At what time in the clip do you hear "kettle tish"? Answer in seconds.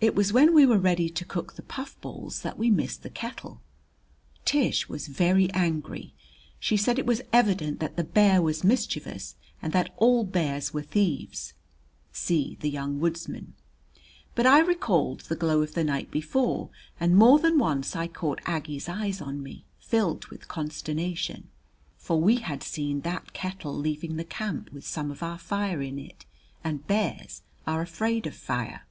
3.08-4.86